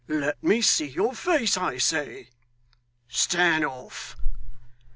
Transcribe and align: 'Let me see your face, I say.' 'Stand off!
'Let 0.07 0.41
me 0.41 0.63
see 0.63 0.87
your 0.87 1.13
face, 1.13 1.57
I 1.57 1.77
say.' 1.77 2.31
'Stand 3.07 3.63
off! 3.63 4.15